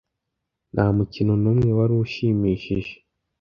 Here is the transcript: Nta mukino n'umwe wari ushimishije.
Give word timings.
Nta 0.73 0.85
mukino 0.95 1.33
n'umwe 1.41 1.69
wari 1.77 1.93
ushimishije. 2.03 2.93